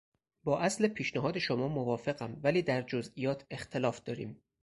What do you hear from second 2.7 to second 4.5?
جزئیات اختلاف داریم.